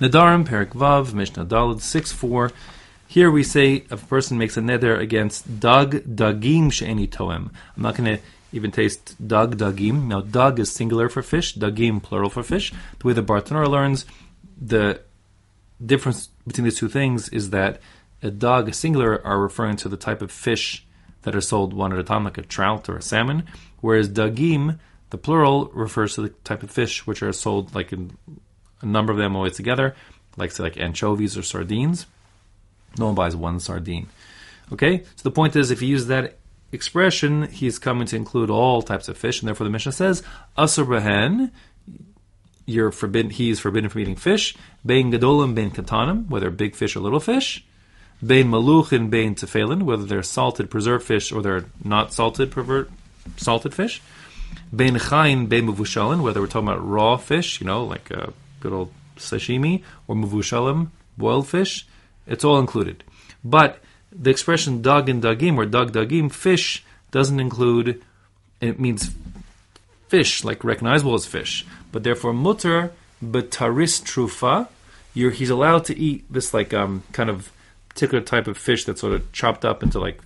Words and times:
Nedarim, 0.00 0.46
Perek 0.46 0.70
Vav, 0.70 1.12
Mishnah 1.12 1.44
Dalet, 1.44 1.82
6 1.82 2.12
4. 2.12 2.50
Here 3.06 3.30
we 3.30 3.42
say 3.42 3.84
a 3.90 3.98
person 3.98 4.38
makes 4.38 4.56
a 4.56 4.60
neder 4.60 4.98
against 4.98 5.60
dag 5.60 6.16
dagim 6.16 6.72
she'eni 6.72 7.06
toem. 7.06 7.50
I'm 7.76 7.82
not 7.82 7.96
going 7.96 8.16
to 8.16 8.22
even 8.50 8.70
taste 8.70 9.14
dag 9.26 9.58
dagim. 9.58 10.06
Now, 10.06 10.22
dag 10.22 10.58
is 10.58 10.72
singular 10.72 11.10
for 11.10 11.20
fish, 11.20 11.54
dagim 11.54 12.02
plural 12.02 12.30
for 12.30 12.42
fish. 12.42 12.72
The 12.98 13.08
way 13.08 13.12
the 13.12 13.22
Bartenura 13.22 13.68
learns, 13.68 14.06
the 14.58 15.02
difference 15.84 16.30
between 16.46 16.64
these 16.64 16.78
two 16.78 16.88
things 16.88 17.28
is 17.28 17.50
that 17.50 17.82
a 18.22 18.30
dog, 18.30 18.70
a 18.70 18.72
singular, 18.72 19.20
are 19.26 19.38
referring 19.38 19.76
to 19.76 19.90
the 19.90 19.98
type 19.98 20.22
of 20.22 20.32
fish 20.32 20.86
that 21.22 21.36
are 21.36 21.42
sold 21.42 21.74
one 21.74 21.92
at 21.92 21.98
a 21.98 22.04
time, 22.04 22.24
like 22.24 22.38
a 22.38 22.42
trout 22.42 22.88
or 22.88 22.96
a 22.96 23.02
salmon, 23.02 23.44
whereas 23.82 24.08
dagim, 24.08 24.78
the 25.10 25.18
plural, 25.18 25.66
refers 25.74 26.14
to 26.14 26.22
the 26.22 26.30
type 26.30 26.62
of 26.62 26.70
fish 26.70 27.06
which 27.06 27.22
are 27.22 27.34
sold 27.34 27.74
like 27.74 27.92
in 27.92 28.16
a 28.82 28.86
number 28.86 29.12
of 29.12 29.18
them 29.18 29.36
always 29.36 29.56
together, 29.56 29.94
like 30.36 30.52
say 30.52 30.62
like 30.62 30.78
anchovies 30.78 31.36
or 31.36 31.42
sardines. 31.42 32.06
No 32.98 33.06
one 33.06 33.14
buys 33.14 33.36
one 33.36 33.60
sardine. 33.60 34.08
Okay, 34.72 35.04
so 35.16 35.22
the 35.22 35.30
point 35.30 35.56
is, 35.56 35.70
if 35.70 35.82
you 35.82 35.88
use 35.88 36.06
that 36.06 36.38
expression, 36.72 37.48
he's 37.48 37.78
coming 37.78 38.06
to 38.08 38.16
include 38.16 38.50
all 38.50 38.82
types 38.82 39.08
of 39.08 39.16
fish, 39.16 39.40
and 39.40 39.48
therefore 39.48 39.64
the 39.64 39.70
Mishnah 39.70 39.92
says, 39.92 40.22
"Asur 40.56 40.86
behen." 40.86 41.50
You're 42.66 42.92
forbidden. 42.92 43.32
He 43.32 43.50
is 43.50 43.58
forbidden 43.58 43.90
from 43.90 44.02
eating 44.02 44.16
fish. 44.16 44.54
Bein 44.86 45.10
gadolim, 45.10 45.54
bein 45.56 45.72
katanim, 45.72 46.28
whether 46.28 46.50
big 46.50 46.76
fish 46.76 46.94
or 46.94 47.00
little 47.00 47.18
fish. 47.18 47.64
Bein 48.24 48.48
maluchin, 48.48 49.10
bein 49.10 49.34
tefelin, 49.34 49.82
whether 49.82 50.04
they're 50.04 50.22
salted, 50.22 50.70
preserved 50.70 51.04
fish 51.04 51.32
or 51.32 51.42
they're 51.42 51.64
not 51.82 52.12
salted, 52.12 52.52
pervert, 52.52 52.90
salted 53.36 53.74
fish. 53.74 54.00
Bein 54.74 54.94
chayin, 54.96 55.48
bein 55.48 55.66
muvushalin, 55.66 56.20
whether 56.22 56.40
we're 56.40 56.46
talking 56.46 56.68
about 56.68 56.86
raw 56.86 57.16
fish, 57.16 57.60
you 57.60 57.66
know, 57.66 57.82
like 57.82 58.10
a 58.10 58.32
good 58.60 58.72
old 58.72 58.92
sashimi, 59.16 59.82
or 60.06 60.14
muvushalim, 60.14 60.88
boiled 61.16 61.48
fish, 61.48 61.86
it's 62.26 62.44
all 62.44 62.58
included. 62.58 63.04
But 63.44 63.80
the 64.12 64.30
expression 64.30 64.82
dag 64.82 65.08
and 65.08 65.22
dagim, 65.22 65.56
or 65.56 65.66
dag 65.66 65.92
dagim, 65.92 66.32
fish, 66.32 66.84
doesn't 67.10 67.40
include, 67.40 68.02
it 68.60 68.78
means 68.78 69.10
fish, 70.08 70.44
like 70.44 70.64
recognizable 70.64 71.14
as 71.14 71.26
fish. 71.26 71.66
But 71.92 72.04
therefore, 72.04 72.32
mutter, 72.32 72.92
betaris 73.24 74.02
trufa, 74.02 74.68
you're, 75.14 75.30
he's 75.30 75.50
allowed 75.50 75.84
to 75.86 75.98
eat 75.98 76.24
this, 76.32 76.54
like, 76.54 76.72
um, 76.72 77.02
kind 77.12 77.30
of 77.30 77.52
particular 77.88 78.22
type 78.22 78.46
of 78.46 78.56
fish 78.56 78.84
that's 78.84 79.00
sort 79.00 79.12
of 79.12 79.30
chopped 79.32 79.64
up 79.64 79.82
into, 79.82 79.98
like, 79.98 80.18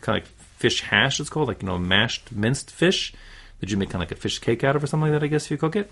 kind 0.00 0.18
of 0.18 0.24
like 0.24 0.26
fish 0.58 0.82
hash, 0.82 1.20
it's 1.20 1.30
called, 1.30 1.48
like, 1.48 1.62
you 1.62 1.68
know, 1.68 1.78
mashed, 1.78 2.32
minced 2.32 2.70
fish 2.70 3.14
that 3.60 3.70
you 3.70 3.76
make 3.76 3.90
kind 3.90 4.02
of 4.02 4.10
like 4.10 4.18
a 4.18 4.20
fish 4.20 4.38
cake 4.38 4.64
out 4.64 4.76
of 4.76 4.82
or 4.82 4.86
something 4.86 5.10
like 5.10 5.20
that, 5.20 5.24
I 5.24 5.28
guess, 5.28 5.46
if 5.46 5.50
you 5.52 5.56
cook 5.56 5.76
it. 5.76 5.90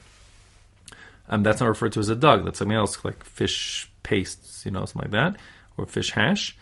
That's 1.30 1.60
not 1.60 1.68
referred 1.68 1.92
to 1.92 2.00
as 2.00 2.08
a 2.08 2.16
dog. 2.16 2.44
That's 2.44 2.58
something 2.58 2.76
else, 2.76 3.04
like 3.04 3.24
fish 3.24 3.90
pastes, 4.02 4.64
you 4.64 4.70
know, 4.70 4.84
something 4.84 5.10
like 5.10 5.32
that, 5.32 5.40
or 5.76 5.86
fish 5.86 6.12
hash. 6.12 6.56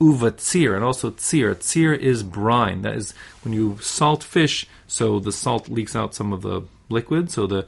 Uva 0.00 0.32
tzir, 0.32 0.74
and 0.74 0.84
also 0.84 1.10
tzir. 1.10 1.54
Tzir 1.56 1.96
is 1.96 2.22
brine. 2.22 2.82
That 2.82 2.94
is 2.94 3.14
when 3.42 3.52
you 3.52 3.78
salt 3.80 4.22
fish, 4.22 4.66
so 4.86 5.18
the 5.18 5.32
salt 5.32 5.68
leaks 5.68 5.96
out 5.96 6.14
some 6.14 6.32
of 6.32 6.42
the 6.42 6.62
liquid. 6.88 7.30
So 7.30 7.46
the 7.46 7.66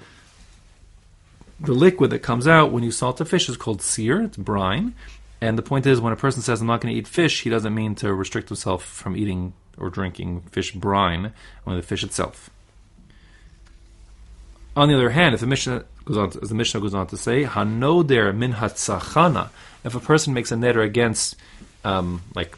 the 1.59 1.73
liquid 1.73 2.11
that 2.11 2.21
comes 2.21 2.47
out 2.47 2.73
when 2.73 2.83
you 2.83 2.91
salt 2.91 3.21
a 3.21 3.25
fish 3.25 3.49
is 3.49 3.57
called 3.57 3.81
tzir. 3.81 4.25
It's 4.25 4.37
brine. 4.37 4.95
And 5.41 5.57
the 5.59 5.63
point 5.63 5.87
is, 5.87 6.01
when 6.01 6.13
a 6.13 6.17
person 6.17 6.43
says, 6.43 6.61
I'm 6.61 6.67
not 6.67 6.81
going 6.81 6.95
to 6.95 6.99
eat 6.99 7.09
fish, 7.09 7.43
he 7.43 7.51
doesn't 7.51 7.75
mean 7.75 7.95
to 7.97 8.13
restrict 8.13 8.49
himself 8.49 8.85
from 8.85 9.17
eating 9.17 9.55
or 9.79 9.89
drinking 9.89 10.43
fish 10.53 10.73
brine, 10.73 11.33
only 11.67 11.81
the 11.81 11.87
fish 11.87 12.05
itself. 12.05 12.51
On 14.77 14.89
the 14.89 14.95
other 14.95 15.11
hand, 15.11 15.35
if 15.35 15.41
the 15.41 15.47
Mishnah 15.47 15.85
goes 16.05 16.17
on, 16.17 16.31
to, 16.31 16.41
as 16.43 16.49
the 16.49 16.55
Mishnah 16.55 16.81
goes 16.81 16.95
on 16.95 17.07
to 17.09 17.17
say, 17.17 17.45
Hanoder 17.45 18.35
min 18.35 18.53
hatzachana, 18.53 19.51
if 19.85 19.95
a 19.95 20.01
person 20.01 20.33
makes 20.33 20.53
a 20.53 20.55
neder 20.55 20.85
against, 20.85 21.37
um, 21.85 22.23
like, 22.35 22.57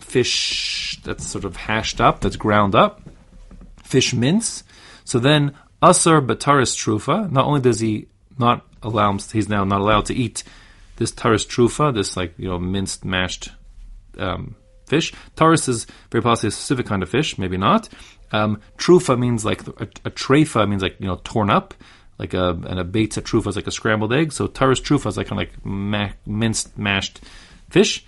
fish 0.00 1.00
that's 1.04 1.26
sort 1.26 1.44
of 1.44 1.56
hashed 1.56 2.00
up, 2.00 2.20
that's 2.20 2.36
ground 2.36 2.74
up, 2.74 3.02
fish 3.82 4.14
mince, 4.14 4.62
so 5.04 5.18
then 5.18 5.54
asar 5.82 6.20
bataris 6.20 6.76
trufa, 6.76 7.30
not 7.30 7.46
only 7.46 7.60
does 7.60 7.80
he 7.80 8.06
not 8.38 8.64
allow, 8.82 9.16
he's 9.32 9.48
now 9.48 9.64
not 9.64 9.80
allowed 9.80 10.06
to 10.06 10.14
eat 10.14 10.44
this 10.96 11.12
taris 11.12 11.46
trufa, 11.46 11.94
this 11.94 12.16
like, 12.16 12.34
you 12.38 12.48
know, 12.48 12.58
minced, 12.58 13.04
mashed, 13.04 13.50
um, 14.18 14.54
fish. 14.88 15.12
Taris 15.36 15.68
is 15.68 15.86
very 16.10 16.22
possibly 16.22 16.48
a 16.48 16.50
specific 16.50 16.86
kind 16.86 17.02
of 17.02 17.08
fish, 17.08 17.38
maybe 17.38 17.56
not. 17.56 17.88
Um, 18.32 18.60
trufa 18.76 19.18
means 19.18 19.44
like 19.44 19.66
a, 19.66 19.88
a 20.04 20.10
trefa 20.10 20.68
means 20.68 20.82
like 20.82 20.96
you 21.00 21.06
know 21.06 21.20
torn 21.24 21.50
up, 21.50 21.74
like 22.18 22.34
a 22.34 22.50
and 22.50 22.78
a 22.78 22.84
beta 22.84 23.22
trufa 23.22 23.48
is 23.48 23.56
like 23.56 23.66
a 23.66 23.72
scrambled 23.72 24.12
egg. 24.12 24.32
So 24.32 24.48
taris 24.48 24.82
trufa 24.82 25.06
is 25.06 25.16
like 25.16 25.28
kind 25.28 25.40
of 25.40 25.48
like 25.48 25.64
ma- 25.64 26.12
minced 26.26 26.76
mashed 26.76 27.20
fish. 27.70 28.04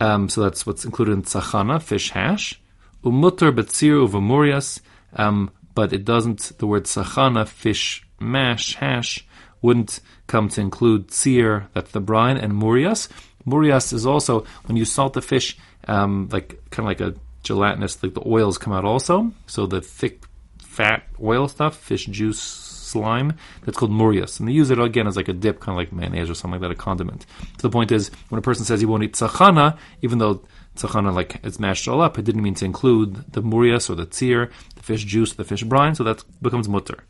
Um, 0.00 0.28
so 0.28 0.42
that's 0.42 0.66
what's 0.66 0.84
included 0.84 1.12
in 1.12 1.22
tzachana, 1.22 1.80
fish 1.80 2.10
hash. 2.10 2.60
Umutter 3.04 3.54
betzir 3.54 4.08
uvamurias, 4.08 4.80
um, 5.14 5.50
but 5.74 5.92
it 5.92 6.04
doesn't. 6.04 6.52
The 6.58 6.66
word 6.66 6.84
tzachana, 6.84 7.46
fish 7.46 8.06
mash 8.18 8.76
hash, 8.76 9.26
wouldn't 9.64 10.00
come 10.26 10.50
to 10.50 10.60
include 10.60 11.08
tzir, 11.08 11.66
that's 11.72 11.90
the 11.92 12.00
brine, 12.00 12.36
and 12.36 12.52
murias. 12.52 13.08
Murias 13.46 13.94
is 13.94 14.04
also 14.04 14.44
when 14.66 14.76
you 14.76 14.84
salt 14.84 15.14
the 15.14 15.22
fish, 15.22 15.56
um, 15.88 16.28
like 16.30 16.48
kind 16.70 16.86
of 16.86 16.90
like 16.92 17.00
a 17.00 17.18
gelatinous, 17.42 18.02
like 18.02 18.12
the 18.12 18.26
oils 18.26 18.58
come 18.58 18.74
out 18.74 18.84
also. 18.84 19.32
So 19.46 19.66
the 19.66 19.80
thick, 19.80 20.24
fat 20.58 21.04
oil 21.18 21.48
stuff, 21.48 21.76
fish 21.76 22.04
juice, 22.04 22.40
slime, 22.40 23.32
that's 23.64 23.78
called 23.78 23.90
murias. 23.90 24.38
And 24.38 24.46
they 24.46 24.52
use 24.52 24.70
it 24.70 24.78
again 24.78 25.06
as 25.06 25.16
like 25.16 25.28
a 25.28 25.32
dip, 25.32 25.60
kind 25.60 25.74
of 25.74 25.78
like 25.78 25.92
mayonnaise 25.92 26.28
or 26.28 26.34
something 26.34 26.60
like 26.60 26.68
that, 26.68 26.78
a 26.78 26.84
condiment. 26.86 27.24
So 27.58 27.68
the 27.68 27.70
point 27.70 27.90
is, 27.90 28.10
when 28.28 28.38
a 28.38 28.42
person 28.42 28.66
says 28.66 28.80
he 28.80 28.86
won't 28.86 29.02
eat 29.02 29.14
tzachana, 29.14 29.78
even 30.02 30.18
though 30.18 30.42
tzachana 30.76 31.14
like 31.14 31.40
it's 31.42 31.58
mashed 31.58 31.88
all 31.88 32.02
up, 32.02 32.18
it 32.18 32.26
didn't 32.26 32.42
mean 32.42 32.54
to 32.56 32.66
include 32.66 33.32
the 33.32 33.42
murias 33.42 33.88
or 33.88 33.94
the 33.94 34.06
tzir, 34.06 34.50
the 34.76 34.82
fish 34.82 35.04
juice, 35.04 35.32
the 35.32 35.44
fish 35.44 35.64
brine, 35.64 35.94
so 35.94 36.04
that 36.04 36.22
becomes 36.42 36.68
mutter. 36.68 37.04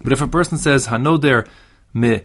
But 0.00 0.12
if 0.12 0.20
a 0.20 0.28
person 0.28 0.58
says 0.58 0.88
hanoder 0.88 1.46
me 1.94 2.22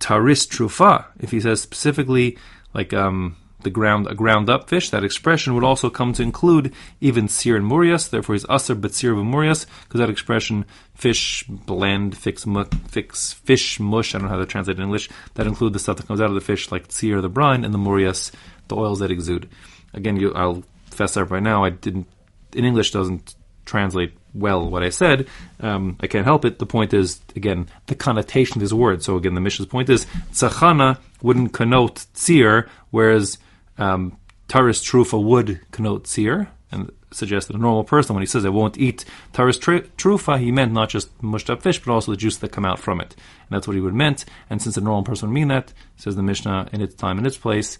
taris 0.00 0.46
trufa, 0.46 1.06
if 1.18 1.30
he 1.30 1.40
says 1.40 1.60
specifically 1.60 2.38
like 2.74 2.92
um, 2.92 3.36
the 3.62 3.70
ground 3.70 4.06
a 4.06 4.14
ground 4.14 4.48
up 4.48 4.68
fish, 4.68 4.90
that 4.90 5.04
expression 5.04 5.54
would 5.54 5.64
also 5.64 5.90
come 5.90 6.12
to 6.12 6.22
include 6.22 6.72
even 7.00 7.26
tzir 7.26 7.56
and 7.56 7.66
murias. 7.66 8.08
Therefore, 8.10 8.34
he's 8.34 8.46
aser 8.48 8.74
but 8.74 8.92
tzir 8.92 9.14
murias 9.14 9.66
because 9.84 9.98
that 9.98 10.10
expression 10.10 10.64
fish 10.94 11.44
blend 11.48 12.16
fix 12.16 12.46
mu- 12.46 12.64
fix 12.88 13.32
fish 13.32 13.80
mush. 13.80 14.14
I 14.14 14.18
don't 14.18 14.28
know 14.28 14.34
how 14.34 14.40
to 14.40 14.46
translate 14.46 14.76
in 14.76 14.84
English. 14.84 15.08
That 15.34 15.46
include 15.46 15.72
the 15.72 15.78
stuff 15.78 15.96
that 15.96 16.06
comes 16.06 16.20
out 16.20 16.28
of 16.28 16.34
the 16.34 16.40
fish 16.40 16.70
like 16.70 16.88
tzir, 16.88 17.20
the 17.22 17.28
brine, 17.28 17.64
and 17.64 17.74
the 17.74 17.78
murias, 17.78 18.30
the 18.68 18.76
oils 18.76 19.00
that 19.00 19.10
exude. 19.10 19.48
Again, 19.94 20.16
you, 20.16 20.32
I'll 20.34 20.62
fess 20.90 21.16
up 21.16 21.30
right 21.30 21.42
now. 21.42 21.64
I 21.64 21.70
didn't 21.70 22.06
in 22.52 22.64
English 22.64 22.90
doesn't 22.90 23.34
translate 23.64 24.12
well 24.36 24.68
what 24.68 24.82
I 24.82 24.90
said. 24.90 25.26
Um, 25.60 25.96
I 26.00 26.06
can't 26.06 26.24
help 26.24 26.44
it. 26.44 26.58
The 26.58 26.66
point 26.66 26.92
is, 26.94 27.20
again, 27.34 27.68
the 27.86 27.94
connotation 27.94 28.56
of 28.56 28.60
this 28.60 28.72
word. 28.72 29.02
So 29.02 29.16
again, 29.16 29.34
the 29.34 29.40
Mishnah's 29.40 29.68
point 29.68 29.88
is, 29.88 30.06
tzachana 30.32 30.98
wouldn't 31.22 31.52
connote 31.52 32.06
tzir, 32.14 32.68
whereas 32.90 33.38
um, 33.78 34.16
taris 34.48 34.82
trufa 34.82 35.22
would 35.22 35.60
connote 35.70 36.04
tzir, 36.04 36.48
and 36.70 36.90
suggest 37.12 37.48
that 37.48 37.56
a 37.56 37.60
normal 37.60 37.84
person, 37.84 38.14
when 38.14 38.22
he 38.22 38.26
says, 38.26 38.44
I 38.44 38.50
won't 38.50 38.78
eat 38.78 39.04
taris 39.32 39.58
trufa, 39.96 40.38
he 40.38 40.52
meant 40.52 40.72
not 40.72 40.88
just 40.88 41.10
mushed 41.22 41.50
up 41.50 41.62
fish, 41.62 41.82
but 41.82 41.92
also 41.92 42.12
the 42.12 42.16
juice 42.16 42.36
that 42.38 42.52
come 42.52 42.64
out 42.64 42.78
from 42.78 43.00
it. 43.00 43.14
And 43.14 43.50
that's 43.50 43.66
what 43.66 43.74
he 43.74 43.80
would 43.80 43.94
meant. 43.94 44.24
And 44.50 44.60
since 44.60 44.76
a 44.76 44.80
normal 44.80 45.04
person 45.04 45.28
would 45.28 45.34
mean 45.34 45.48
that, 45.48 45.72
says 45.96 46.16
the 46.16 46.22
Mishnah, 46.22 46.68
in 46.72 46.80
its 46.80 46.94
time 46.94 47.18
and 47.18 47.26
its 47.26 47.38
place, 47.38 47.78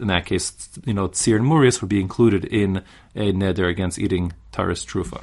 in 0.00 0.08
that 0.08 0.26
case, 0.26 0.68
you 0.84 0.94
know, 0.94 1.08
tzir 1.08 1.36
and 1.36 1.44
murias 1.44 1.80
would 1.80 1.88
be 1.88 2.00
included 2.00 2.44
in 2.44 2.82
a 3.14 3.32
neder 3.32 3.68
against 3.68 3.98
eating 3.98 4.32
taris 4.52 4.86
trufa. 4.86 5.22